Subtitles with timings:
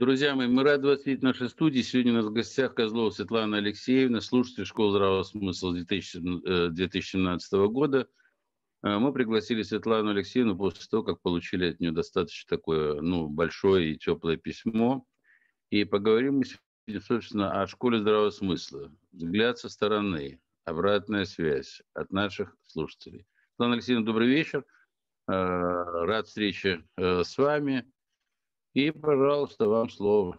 [0.00, 1.82] Друзья мои, мы рады вас видеть в нашей студии.
[1.82, 7.66] Сегодня у нас в гостях Козлова Светлана Алексеевна, слушатель школы здравого смысла с 2017 э,
[7.66, 8.08] года.
[8.82, 13.92] Э, мы пригласили Светлану Алексеевну после того, как получили от нее достаточно такое ну, большое
[13.92, 15.04] и теплое письмо.
[15.68, 18.90] И поговорим мы сегодня, собственно, о школе здравого смысла.
[19.12, 23.26] Взгляд со стороны, обратная связь от наших слушателей.
[23.50, 24.64] Светлана Алексеевна, добрый вечер.
[25.28, 27.84] Э, рад встрече с вами.
[28.74, 30.38] И, пожалуйста, вам слово.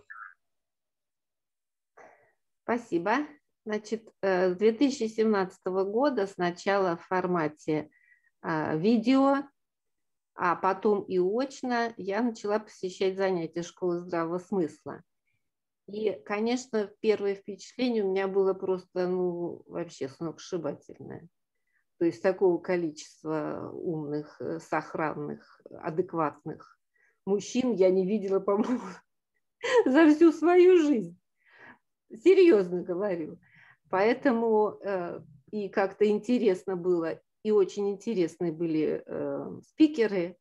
[2.64, 3.28] Спасибо.
[3.66, 7.90] Значит, э, с 2017 года сначала в формате
[8.42, 9.44] а, видео,
[10.34, 15.04] а потом и очно я начала посещать занятия школы здравого смысла.
[15.88, 21.28] И, конечно, первое впечатление у меня было просто, ну, вообще сногсшибательное.
[22.00, 26.81] То есть такого количества умных, э, сохранных, адекватных
[27.26, 28.82] мужчин я не видела, по-моему,
[29.86, 31.18] за всю свою жизнь.
[32.24, 33.40] Серьезно говорю.
[33.90, 40.38] Поэтому э, и как-то интересно было, и очень интересные были э, спикеры,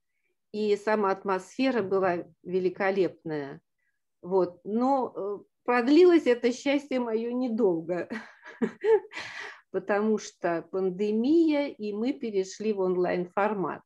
[0.53, 3.61] и сама атмосфера была великолепная.
[4.23, 4.61] Вот.
[4.65, 8.09] Но э, продлилось это счастье мое недолго,
[9.71, 13.83] потому что пандемия, и мы перешли в онлайн-формат.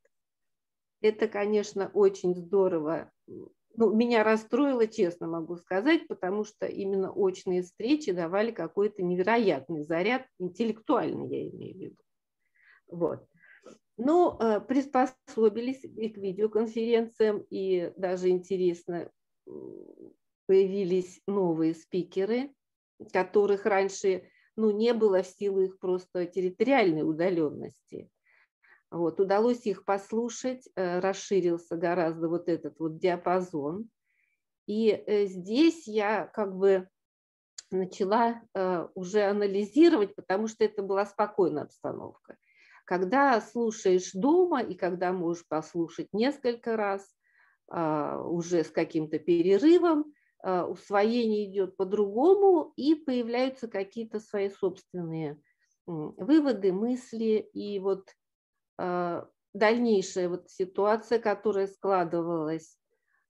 [1.05, 3.13] Это, конечно, очень здорово.
[3.27, 10.27] Ну, меня расстроило, честно могу сказать, потому что именно очные встречи давали какой-то невероятный заряд,
[10.39, 12.03] интеллектуальный я имею в виду.
[12.87, 13.27] Вот.
[13.99, 19.11] Но э, приспособились и к видеоконференциям, и даже интересно,
[20.47, 22.51] появились новые спикеры,
[23.13, 28.09] которых раньше ну, не было в силу их просто территориальной удаленности.
[28.95, 33.91] Вот, удалось их послушать, э, расширился гораздо вот этот вот диапазон.
[34.67, 36.89] И э, здесь я как бы
[37.73, 42.37] начала э, уже анализировать, потому что это была спокойная обстановка.
[42.85, 47.15] Когда слушаешь дома и когда можешь послушать несколько раз,
[47.67, 50.13] уже с каким-то перерывом,
[50.43, 55.41] усвоение идет по-другому, и появляются какие-то свои собственные
[55.87, 57.49] выводы, мысли.
[57.55, 58.24] И вот а,
[59.55, 62.77] дальнейшая вот ситуация, которая складывалась,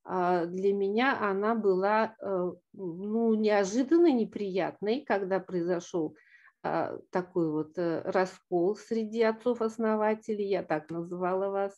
[0.03, 6.15] а, для меня она была э, ну, неожиданно неприятной, когда произошел
[6.61, 11.73] а, такой вот э, раскол среди отцов-основателей, я так называла вас,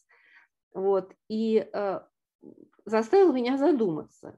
[0.74, 1.68] вот, и
[2.86, 4.38] заставил меня задуматься,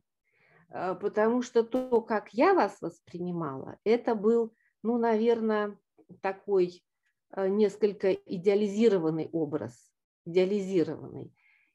[0.69, 5.78] потому что то, как я вас воспринимала, это был, ну, наверное,
[6.22, 6.88] такой Э,
[7.35, 9.91] несколько идеализированный образ,
[10.25, 11.34] идеализированный.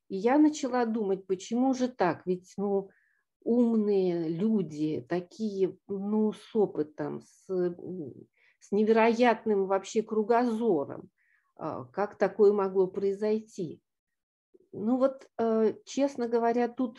[0.09, 2.26] И я начала думать, почему же так?
[2.26, 2.91] Ведь ну,
[3.42, 7.47] умные люди, такие ну, с опытом, с,
[8.60, 11.10] с невероятным вообще кругозором.
[11.56, 13.81] А, как такое могло произойти?
[14.72, 16.98] Ну вот, э, честно говоря, тут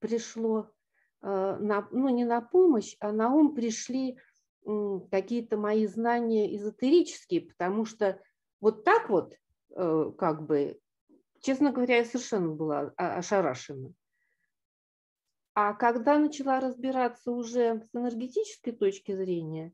[0.00, 0.70] пришло,
[1.22, 4.18] э, на, ну не на помощь, а на ум пришли
[5.10, 8.20] какие-то мои знания эзотерические, потому что
[8.60, 9.34] вот так вот,
[9.74, 10.78] э, как бы,
[11.40, 13.90] честно говоря, я совершенно была ошарашена.
[15.54, 19.72] А когда начала разбираться уже с энергетической точки зрения,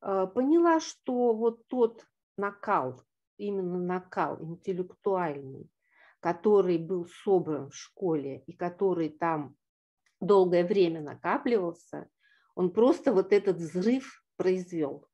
[0.00, 2.04] э, поняла, что вот тот
[2.36, 3.02] накал,
[3.38, 5.70] именно накал интеллектуальный,
[6.20, 9.56] который был собран в школе и который там
[10.20, 12.08] долгое время накапливался,
[12.54, 15.06] он просто вот этот взрыв произвел.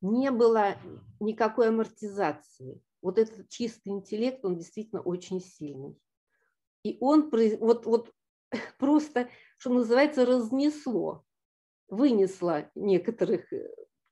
[0.00, 0.76] Не было
[1.20, 2.80] никакой амортизации.
[3.02, 5.98] Вот этот чистый интеллект, он действительно очень сильный.
[6.82, 7.30] И он
[7.60, 8.12] вот, вот
[8.78, 11.24] просто, что называется, разнесло,
[11.88, 13.52] вынесло некоторых,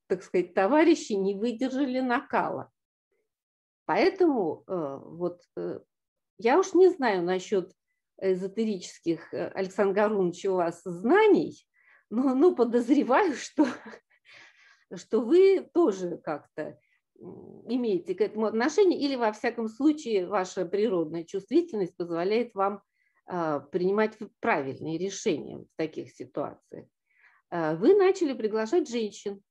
[0.07, 2.71] так сказать, товарищей, не выдержали накала.
[3.87, 5.81] Поэтому э, вот э,
[6.39, 7.73] я уж не знаю насчет
[8.21, 11.67] эзотерических, э, Александр Гарунович, у вас знаний,
[12.11, 13.67] но ну, подозреваю, что
[14.93, 16.79] что вы тоже как-то
[17.19, 22.83] имеете к этому отношение, или во всяком случае ваша природная чувствительность позволяет вам
[23.27, 26.87] а, принимать правильные решения в таких ситуациях.
[27.51, 29.43] А, вы начали приглашать женщин,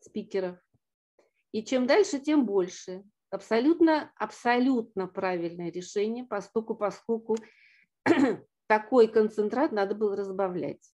[0.00, 0.58] спикеров,
[1.52, 3.02] и чем дальше, тем больше.
[3.30, 7.36] Абсолютно, абсолютно правильное решение, поскольку, поскольку
[8.66, 10.90] такой концентрат надо было разбавлять.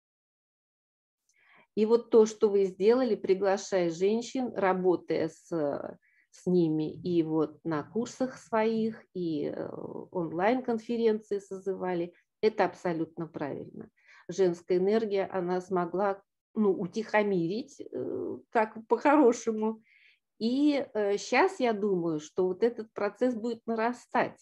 [1.77, 5.99] И вот то, что вы сделали, приглашая женщин, работая с,
[6.31, 9.69] с ними и вот на курсах своих, и э,
[10.11, 13.91] онлайн-конференции созывали, это абсолютно правильно.
[14.27, 16.23] женская энергия, она смогла
[16.55, 19.83] ну, утихомирить, э, так по-хорошему.
[20.39, 20.87] И
[21.17, 24.39] сейчас я думаю, что вот этот процесс будет нарастать,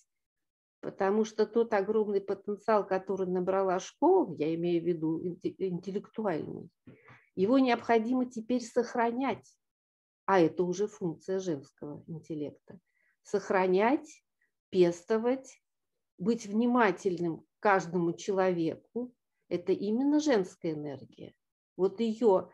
[0.81, 6.69] потому что тот огромный потенциал, который набрала школа, я имею в виду интеллектуальный,
[7.35, 9.57] его необходимо теперь сохранять,
[10.27, 12.79] а это уже функция женского интеллекта.
[13.23, 14.23] Сохранять,
[14.71, 15.61] пестовать,
[16.19, 19.13] быть внимательным к каждому человеку–
[19.49, 21.35] это именно женская энергия.
[21.77, 22.51] Вот ее,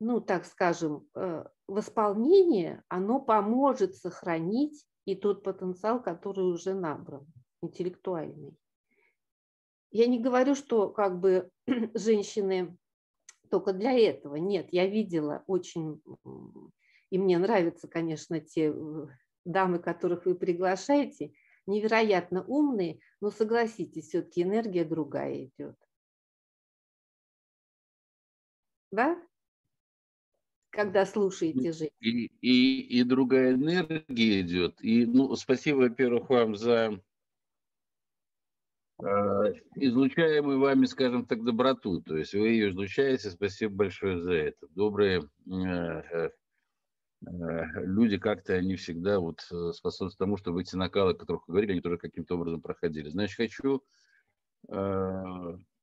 [0.00, 7.26] ну так скажем, э, восполнение, оно поможет сохранить и тот потенциал, который уже набран,
[7.62, 8.56] интеллектуальный.
[9.90, 11.50] Я не говорю, что как бы
[11.94, 12.76] женщины
[13.50, 14.36] только для этого.
[14.36, 16.02] Нет, я видела очень,
[17.10, 19.06] и мне нравятся, конечно, те э,
[19.44, 21.32] дамы, которых вы приглашаете,
[21.66, 25.76] невероятно умные, но согласитесь, все-таки энергия другая идет.
[28.90, 29.20] Да?
[30.70, 31.92] Когда слушаете жизнь.
[32.00, 34.82] И, и, и другая энергия идет.
[34.82, 37.00] И, ну, спасибо, во-первых, вам за
[38.98, 42.00] излучаемую вами, скажем так, доброту.
[42.00, 43.30] То есть вы ее излучаете.
[43.30, 44.66] Спасибо большое за это.
[44.70, 46.30] Добрые э, э,
[47.20, 51.80] люди как-то они всегда вот способствуют тому, чтобы эти накалы, о которых вы говорили, они
[51.80, 53.08] тоже каким-то образом проходили.
[53.08, 53.82] Значит, хочу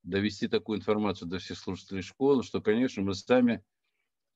[0.03, 3.63] довести такую информацию до всех слушателей школы, что, конечно, мы сами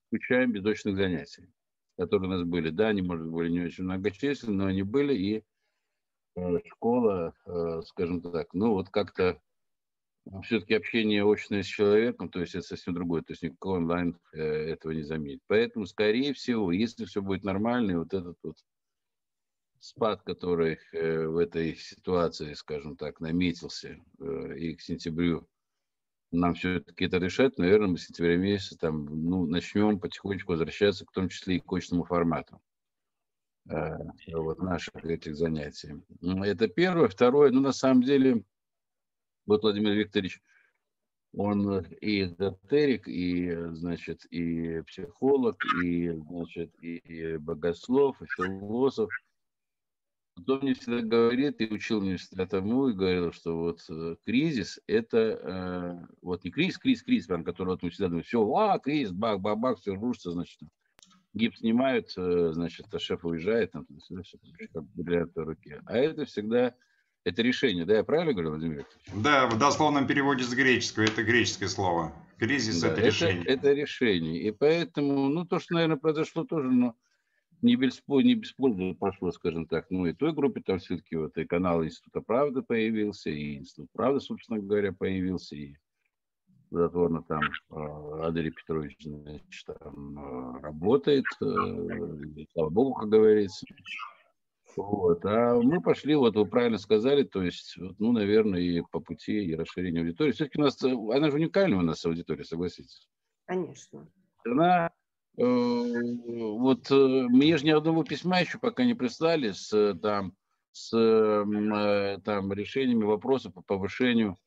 [0.07, 1.49] включаем бездочных занятий,
[1.97, 2.69] которые у нас были.
[2.69, 5.56] Да, они, может, были не очень многочисленны, но они были, и Э,
[6.65, 9.41] школа, э, скажем так, ну вот как-то
[10.43, 14.41] все-таки общение очное с человеком, то есть это совсем другое, то есть никакой онлайн э,
[14.41, 15.41] этого не заменит.
[15.47, 18.57] Поэтому, скорее всего, если все будет нормально, вот этот вот
[19.79, 23.99] спад, который в этой ситуации, скажем так, наметился,
[24.57, 25.47] и к сентябрю
[26.31, 31.11] нам все-таки это решать, наверное, мы с сентября месяца там, ну, начнем потихонечку возвращаться, в
[31.11, 32.59] том числе и к очному формату.
[33.69, 33.97] Э,
[34.33, 36.01] вот наших этих занятий.
[36.21, 37.09] Это первое.
[37.09, 38.43] Второе, ну, на самом деле,
[39.45, 40.41] вот Владимир Викторович,
[41.33, 49.09] он и эзотерик, и, значит, и психолог, и, значит, и богослов, и философ.
[50.47, 54.79] Он мне всегда говорит, и учил меня всегда тому, и говорил, что вот э, кризис–
[54.87, 58.77] это, э, вот не кризис, кризис, кризис, прям, который вот мы всегда думаем, все, а,
[58.77, 60.59] кризис, бах, бах, бах, все рушится, значит,
[61.37, 65.81] гипс снимают, э, значит, а шеф уезжает, там, в руке.
[65.85, 66.73] А это всегда,
[67.23, 69.23] это решение, да, я правильно говорю, Владимир Викторович?
[69.23, 72.13] Да, в дословном переводе с греческого, это греческое слово.
[72.37, 73.45] Кризис да, это, это решение.
[73.45, 74.41] Это решение.
[74.43, 76.95] И поэтому, ну, то, что, наверное, произошло тоже, но
[77.61, 79.87] не без, не без пользы прошло, скажем так.
[79.89, 84.19] Ну, и той группе там все-таки вот и канал Института Правды появился, и Институт Правды,
[84.19, 85.75] собственно говоря, появился, и
[86.69, 93.65] плодотворно там э, Андрей Петрович значит, там, э, работает, э, слава богу, как говорится.
[94.75, 95.25] Вот.
[95.25, 99.55] А мы пошли, вот вы правильно сказали, то есть, ну, наверное, и по пути и
[99.55, 100.31] расширения аудитории.
[100.31, 103.07] Все-таки у нас, она же уникальная у нас аудитория, согласитесь?
[103.45, 104.07] Конечно.
[104.45, 104.91] Она,
[105.37, 110.33] э, вот мне же ни одного письма еще пока не прислали с, там,
[110.71, 114.37] с э, там, решениями вопросов по повышению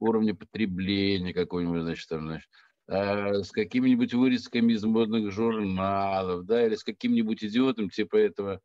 [0.00, 2.48] уровня потребления какой-нибудь, значит, там, значит,
[2.88, 8.60] э, с какими-нибудь вырезками из модных журналов, да, или с каким-нибудь идиотом типа этого,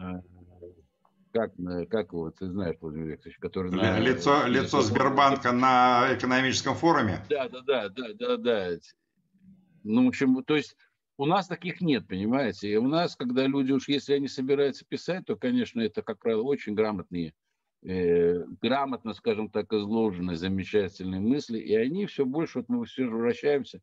[0.00, 0.02] э,
[1.32, 1.52] как,
[1.90, 3.72] как его, ты знаешь, Владимир Викторович, который...
[3.72, 7.24] На, лицо, лицо Сбербанка на экономическом форуме?
[7.28, 8.70] Да, да, да, да, да, да.
[9.82, 10.76] Ну, в общем, то есть
[11.16, 12.70] у нас таких нет, понимаете?
[12.70, 16.42] И у нас, когда люди уж, если они собираются писать, то, конечно, это, как правило,
[16.42, 17.34] очень грамотные
[17.84, 23.80] э, грамотно, скажем так, изложены замечательные мысли, и они все больше, вот мы все вращаемся,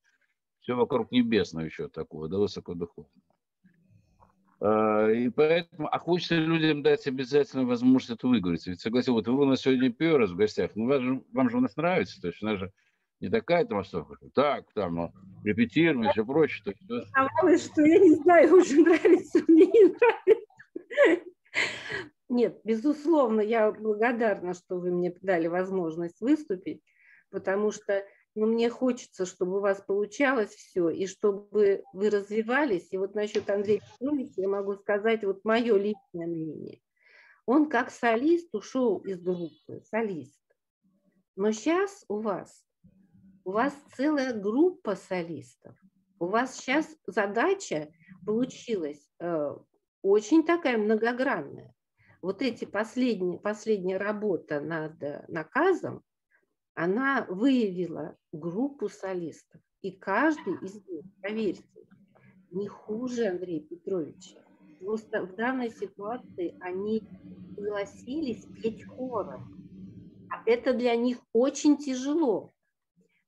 [0.59, 3.11] все вокруг небесного еще такого, да, высокодуховного.
[4.63, 8.69] И поэтому, а хочется людям дать обязательно возможность это выговориться.
[8.69, 11.49] Ведь согласен, вот вы у нас сегодня первый раз в гостях, ну вам же, вам
[11.49, 12.71] же у нас нравится, то есть у нас же
[13.21, 15.11] не такая там особо, так, там, ну,
[15.43, 16.63] репетируем и все прочее.
[16.63, 17.27] То есть, а
[17.57, 21.25] что я не знаю, уже нравится, мне не нравится.
[22.31, 26.81] Нет, безусловно, я благодарна, что вы мне дали возможность выступить,
[27.29, 32.87] потому что ну, мне хочется, чтобы у вас получалось все, и чтобы вы развивались.
[32.91, 36.79] И вот насчет Андрея Петровича я могу сказать вот мое личное мнение.
[37.45, 40.39] Он как солист ушел из группы, солист.
[41.35, 42.63] Но сейчас у вас,
[43.43, 45.75] у вас целая группа солистов.
[46.17, 47.91] У вас сейчас задача
[48.25, 49.53] получилась э,
[50.01, 51.75] очень такая многогранная
[52.21, 56.03] вот эти последние, последняя работа над наказом,
[56.73, 59.61] она выявила группу солистов.
[59.81, 61.63] И каждый из них, поверьте,
[62.51, 64.39] не хуже Андрея Петровича.
[64.79, 67.03] Просто в данной ситуации они
[67.55, 69.57] согласились петь хором.
[70.29, 72.53] А это для них очень тяжело.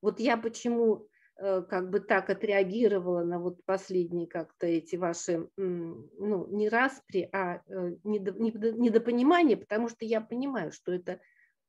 [0.01, 6.47] Вот я почему э, как бы так отреагировала на вот последние как-то эти ваши, ну,
[6.47, 11.19] не распри, а э, недопонимание, потому что я понимаю, что это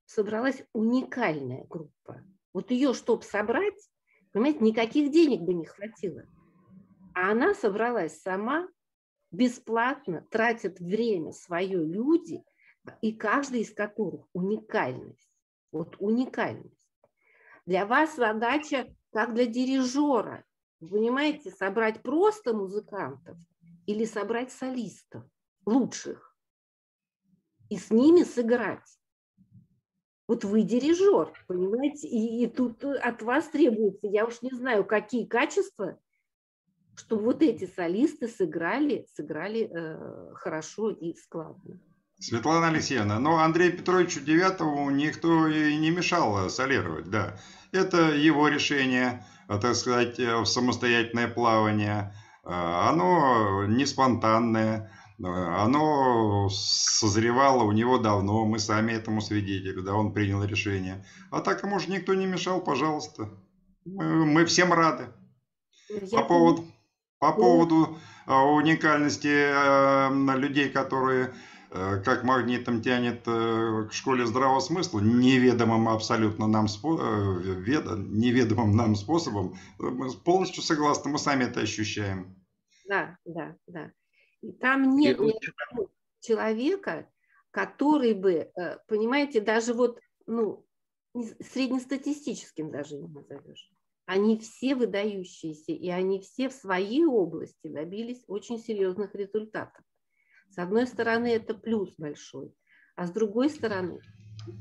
[0.07, 2.23] собралась уникальная группа.
[2.53, 3.91] Вот ее, чтобы собрать,
[4.33, 6.25] понимаете, никаких денег бы не хватило.
[7.15, 8.69] А она собралась сама,
[9.31, 12.43] бесплатно, тратят время свое люди,
[13.01, 15.31] и каждый из которых уникальность.
[15.73, 16.79] Вот уникальность.
[17.67, 20.45] Для вас задача, как для дирижера,
[20.81, 23.39] вы понимаете, собрать просто музыкантов
[23.87, 25.23] или собрать солистов
[25.65, 26.37] лучших
[27.71, 28.99] и с ними сыграть.
[30.27, 35.27] Вот вы дирижер, понимаете, и, и тут от вас требуется, я уж не знаю, какие
[35.27, 36.01] качества,
[36.97, 41.79] чтобы вот эти солисты сыграли, сыграли э, хорошо и складно.
[42.25, 47.37] Светлана Алексеевна, но Андрею Петровичу Девятому никто и не мешал солировать, да.
[47.71, 52.15] Это его решение, э, так сказать, э, в самостоятельное плавание.
[52.43, 60.15] Э, оно не спонтанное, оно созревало у него давно, мы сами этому свидетели, да, он
[60.15, 61.05] принял решение.
[61.31, 63.29] А так ему же никто не мешал, пожалуйста.
[63.85, 65.09] Мы, мы всем рады.
[65.91, 66.65] Я по поводу,
[67.19, 69.53] по поводу уникальности
[70.39, 71.35] людей, которые
[71.75, 79.57] как магнитом тянет э, к школе здравого смысла, неведомым абсолютно нам, э, неведомым нам способом,
[79.79, 82.37] мы полностью согласны, мы сами это ощущаем.
[82.87, 83.91] Да, да, да.
[84.41, 85.35] И там нет ни
[86.21, 87.11] человека,
[87.51, 88.53] который бы,
[88.87, 90.65] понимаете, даже вот, ну,
[91.41, 93.69] среднестатистическим даже не назовешь.
[94.07, 99.83] Они все выдающиеся, и они все в своей области добились очень серьезных результатов.
[100.55, 102.55] С одной стороны, это плюс большой,
[102.95, 104.01] а с другой стороны,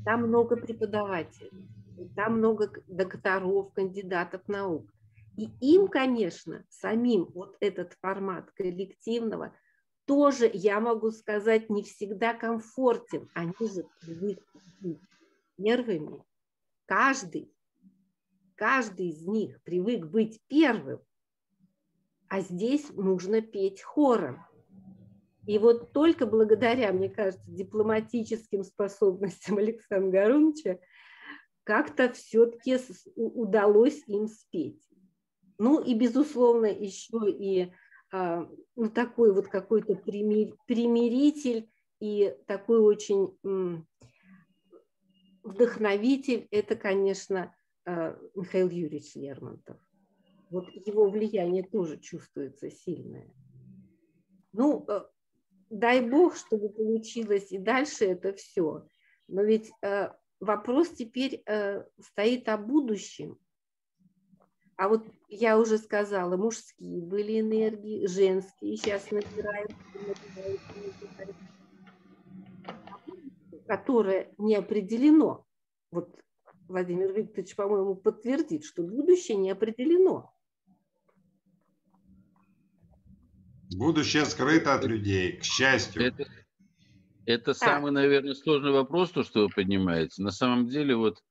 [0.04, 1.68] там много преподавателей,
[2.16, 4.90] там много докторов, кандидатов наук.
[5.36, 9.54] И им, конечно, самим вот этот формат коллективного
[10.04, 13.30] тоже, я могу сказать, не всегда комфортен.
[13.32, 15.00] Они же привыкли
[15.56, 16.24] первыми.
[16.86, 17.54] Каждый,
[18.56, 20.98] каждый из них привык быть первым.
[22.28, 24.44] А здесь нужно петь хором.
[25.46, 30.78] И вот только благодаря, мне кажется, дипломатическим способностям Александра Гаруновича
[31.64, 32.78] как-то все-таки
[33.16, 34.82] удалось им спеть.
[35.58, 37.72] Ну и, безусловно, еще и
[38.12, 41.70] а, ну, такой вот какой-то примиритель
[42.00, 43.36] и такой очень
[45.42, 47.54] вдохновитель, это, конечно,
[47.86, 49.76] а, Михаил Юрьевич Лермонтов.
[50.50, 53.32] Вот его влияние тоже чувствуется сильное.
[54.52, 55.02] Ну, э,
[55.70, 58.86] дай бог, чтобы получилось и дальше это все.
[59.28, 63.38] Но ведь э, вопрос теперь э, стоит о будущем.
[64.76, 71.36] А вот я уже сказала, мужские были энергии, женские сейчас набирают, набирают, набирают
[73.66, 75.44] которое не определено.
[75.90, 76.18] Вот
[76.68, 80.33] Владимир Викторович, по-моему, подтвердит, что будущее не определено.
[83.76, 86.02] Будущее скрыто от людей, к счастью.
[86.02, 86.26] Это,
[87.26, 90.22] это самый, наверное, сложный вопрос, то, что вы поднимаете.
[90.22, 91.22] На самом деле, вот,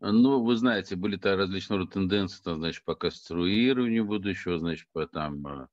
[0.00, 5.06] ну, вы знаете, были то различные рода тенденции, там, значит, по конструированию будущего, значит, по
[5.06, 5.66] там э,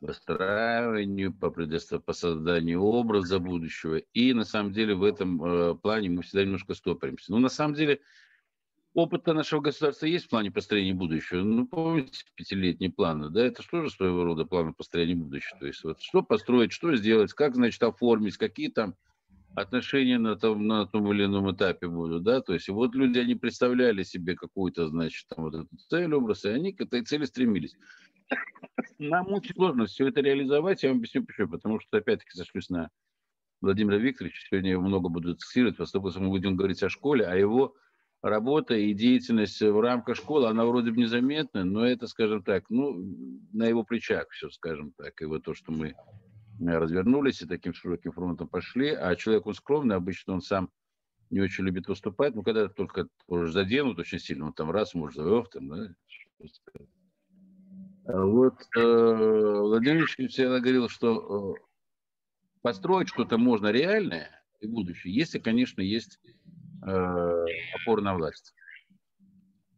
[0.00, 3.96] выстраиванию, по, по созданию образа будущего.
[3.96, 7.32] И на самом деле в этом э, плане мы всегда немножко стопоримся.
[7.32, 8.00] Но на самом деле
[8.94, 11.42] опыт нашего государства есть в плане построения будущего.
[11.42, 15.58] Ну, помните, пятилетние планы, да, это что же своего рода планы построения будущего?
[15.58, 18.94] То есть вот что построить, что сделать, как, значит, оформить, какие там
[19.54, 23.34] отношения на том, на том или ином этапе будут, да, то есть вот люди, они
[23.34, 27.76] представляли себе какую-то, значит, там вот эту цель, образ, и они к этой цели стремились.
[28.98, 32.88] Нам очень сложно все это реализовать, я вам объясню почему, потому что, опять-таки, сошлюсь на
[33.60, 37.74] Владимира Викторовича, сегодня я много буду цитировать, поскольку мы будем говорить о школе, о его
[38.22, 42.94] работа и деятельность в рамках школы, она вроде бы незаметна, но это, скажем так, ну,
[43.52, 45.20] на его плечах все, скажем так.
[45.20, 45.94] И вот то, что мы
[46.60, 50.70] развернулись и таким широким фронтом пошли, а человек, он скромный, обычно он сам
[51.30, 55.16] не очень любит выступать, но когда только уже заденут очень сильно, он там раз, может,
[55.16, 55.94] завел, там, да,
[58.04, 61.60] а вот э, Владимир Ильич всегда говорил, что э,
[62.60, 66.18] построить что-то можно реальное и будущее, если, конечно, есть
[66.82, 68.54] опора на власть.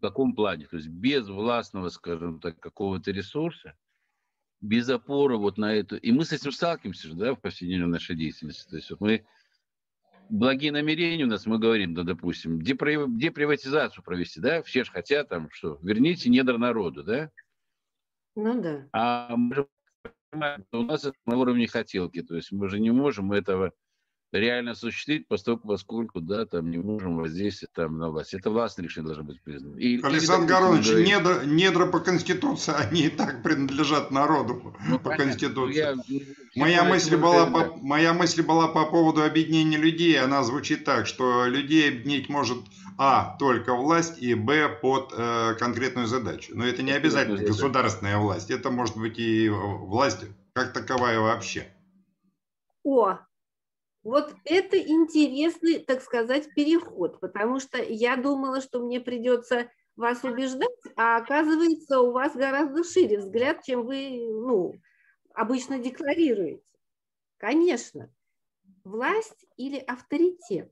[0.05, 0.67] каком плане?
[0.67, 3.75] То есть без властного, скажем так, какого-то ресурса,
[4.61, 5.97] без опоры вот на это.
[5.97, 8.69] И мы с этим сталкиваемся же, да, в повседневной нашей деятельности.
[8.69, 9.27] То есть вот мы
[10.29, 15.51] благие намерения у нас, мы говорим, да, допустим, деприватизацию провести, да, все же хотят там,
[15.51, 17.31] что, верните недр народу, да?
[18.37, 18.89] Ну да.
[18.93, 19.69] А мы же
[20.31, 23.73] понимаем, у нас это на уровне хотелки, то есть мы же не можем этого
[24.39, 28.35] реально осуществить, поскольку, поскольку да, там не можем воздействовать там, на власть.
[28.35, 29.77] Это властное решение должно быть признано.
[29.77, 35.25] И, Александр Горович, недра, недра по Конституции, они и так принадлежат народу ну, по понятно.
[35.25, 35.77] Конституции.
[35.77, 35.95] Я,
[36.57, 40.21] моя, мысль была по, моя мысль была по поводу объединения людей.
[40.21, 42.59] Она звучит так, что людей объединить может
[42.99, 43.37] а.
[43.39, 44.69] только власть и б.
[44.81, 46.53] под э, конкретную задачу.
[46.55, 48.51] Но это не обязательно государственная власть.
[48.51, 50.21] Это может быть и власть
[50.53, 51.67] как таковая вообще.
[52.85, 53.19] О,
[54.05, 60.69] вот это интересный, так сказать, переход, потому что я думала, что мне придется вас убеждать,
[60.97, 64.75] а оказывается, у вас гораздо шире взгляд, чем вы ну,
[65.35, 66.63] обычно декларируете.
[67.39, 68.13] Конечно,
[68.85, 70.71] власть или авторитет?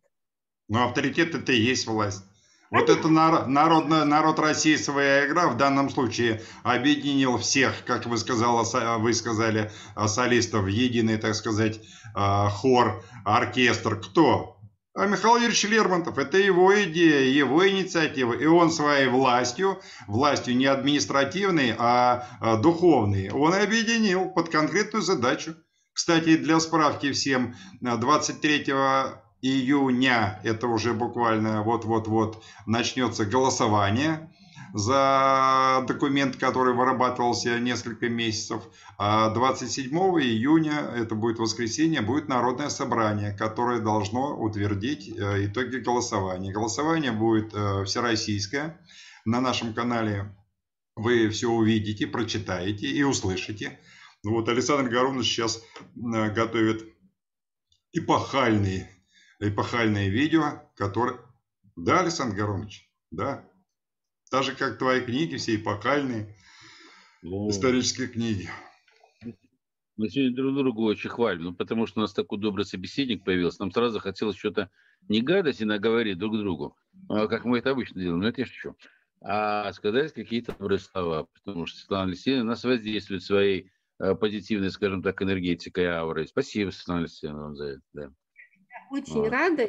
[0.69, 2.25] Ну, авторитет это и есть власть.
[2.73, 8.65] Вот это народ, народ, России своя игра в данном случае объединил всех, как вы, сказала,
[8.97, 11.81] вы сказали, а, солистов в единый, так сказать,
[12.15, 14.01] а, хор, оркестр.
[14.01, 14.57] Кто?
[14.95, 16.17] А Михаил Юрьевич Лермонтов.
[16.17, 18.33] Это его идея, его инициатива.
[18.33, 22.27] И он своей властью, властью не административной, а
[22.63, 25.57] духовной, он объединил под конкретную задачу.
[25.93, 28.73] Кстати, для справки всем, 23
[29.43, 34.31] июня, это уже буквально вот-вот-вот начнется голосование
[34.73, 38.63] за документ, который вырабатывался несколько месяцев.
[38.97, 46.53] А 27 июня, это будет воскресенье, будет народное собрание, которое должно утвердить э, итоги голосования.
[46.53, 48.81] Голосование будет э, всероссийское.
[49.25, 50.35] На нашем канале
[50.97, 53.79] вы все увидите, прочитаете и услышите.
[54.25, 56.87] Вот Александр Горунович сейчас э, готовит
[57.93, 58.87] эпохальный
[59.49, 61.19] эпохальное видео, которое...
[61.75, 63.45] Да, Александр Горович, да.
[64.31, 66.37] Так же, как твои книги, все эпохальные
[67.23, 68.49] ну, исторические книги.
[69.97, 73.61] Мы сегодня друг друга очень хвалим, ну, потому что у нас такой добрый собеседник появился.
[73.61, 74.71] Нам сразу хотелось что-то
[75.09, 76.77] не гадость и наговорить друг другу,
[77.09, 78.77] а как мы это обычно делаем, но это я шучу,
[79.21, 85.03] а сказать какие-то добрые слова, потому что Светлана Алексеевна нас воздействует своей э, позитивной, скажем
[85.03, 86.27] так, энергетикой, аурой.
[86.27, 87.83] Спасибо, Светлана Алексеевна, вам за это.
[87.93, 88.13] Да
[88.93, 89.31] очень а.
[89.31, 89.69] рада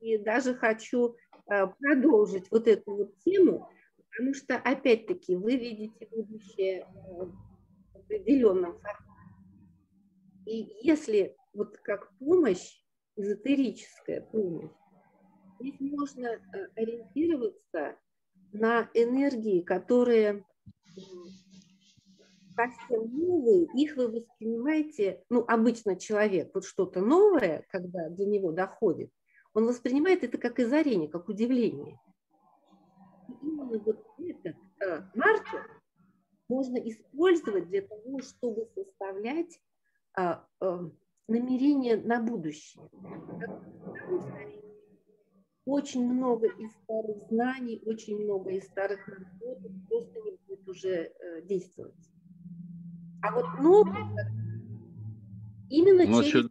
[0.00, 1.16] и даже хочу
[1.50, 3.70] э, продолжить вот эту вот тему,
[4.10, 7.24] потому что, опять-таки, вы видите будущее э,
[7.92, 9.04] в определенном формате.
[10.46, 12.82] И если вот как помощь,
[13.16, 14.70] эзотерическая помощь,
[15.58, 16.38] здесь можно э,
[16.76, 17.96] ориентироваться
[18.52, 20.44] на энергии, которые
[22.54, 29.10] совсем новые, их вы воспринимаете, ну, обычно человек, вот что-то новое, когда до него доходит,
[29.52, 31.98] он воспринимает это как озарение, как удивление.
[33.28, 35.70] И именно вот этот э, маркер
[36.48, 39.60] можно использовать для того, чтобы составлять
[40.18, 40.78] э, э,
[41.28, 42.82] намерение на будущее.
[45.66, 51.42] Очень много из старых знаний, очень много из старых наработок просто не будет уже э,
[51.42, 52.13] действовать.
[53.24, 54.04] А вот новое
[55.70, 56.50] именно ну, через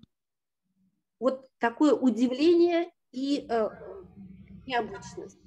[1.20, 3.70] вот такое удивление и э,
[4.66, 5.38] необычность.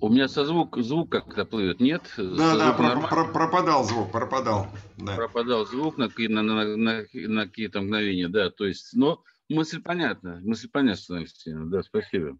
[0.00, 2.10] У меня со звук, звук как-то плывет, нет?
[2.16, 4.66] Да, да, про, про, пропадал звук, пропадал.
[4.96, 5.16] Да.
[5.16, 10.40] Пропадал звук на, на, на, на, на какие-то мгновения, да, то есть, но мысль понятна,
[10.42, 12.38] мысль понятна, да, спасибо.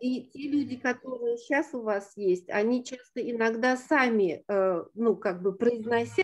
[0.00, 5.42] И те люди, которые сейчас у вас есть, они часто иногда сами, э, ну, как
[5.42, 6.22] бы произнося,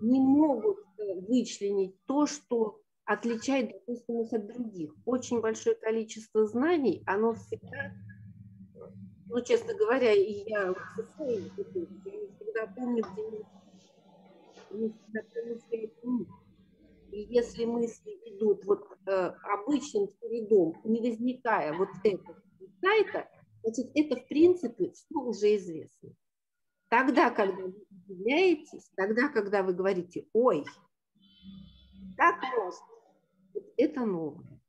[0.00, 4.94] не могут э, вычленить то, что отличает, допустим, их от других.
[5.04, 7.92] Очень большое количество знаний, оно всегда,
[9.26, 13.44] ну, честно говоря, и я всегда помню, где
[17.12, 22.43] И если мысли идут вот э, обычным чередом, не возникая вот этого
[22.84, 23.28] сайта,
[23.62, 26.10] значит, это в принципе все уже известно.
[26.88, 30.64] Тогда, когда вы удивляетесь, тогда, когда вы говорите, ой,
[32.16, 32.86] так можно,
[33.76, 34.60] это новое.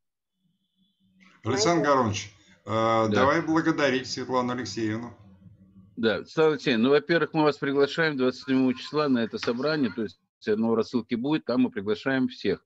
[1.44, 1.88] Александр.
[1.88, 2.34] Горович,
[2.66, 3.08] э, да.
[3.08, 5.14] давай благодарить Светлану Алексеевну.
[5.98, 10.20] Да, Светлана Алексеевна, ну, во-первых, мы вас приглашаем 27 числа на это собрание, то есть
[10.48, 12.66] оно в рассылке будет, там мы приглашаем всех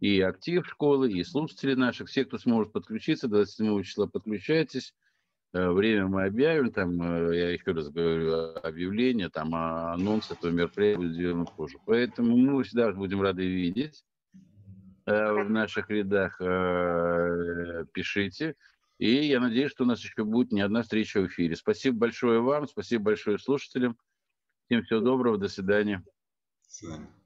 [0.00, 4.94] и актив школы, и слушатели наших, все, кто сможет подключиться, 27 числа подключайтесь.
[5.52, 7.00] Время мы объявим, там,
[7.32, 11.76] я еще раз говорю, объявление, там, анонс этого мероприятия будет сделано позже.
[11.86, 14.04] Поэтому мы всегда будем рады видеть
[15.06, 16.38] в наших рядах.
[17.92, 18.54] Пишите.
[18.98, 21.56] И я надеюсь, что у нас еще будет не одна встреча в эфире.
[21.56, 23.96] Спасибо большое вам, спасибо большое слушателям.
[24.66, 26.04] Всем всего доброго, до свидания.
[26.64, 27.19] До свидания.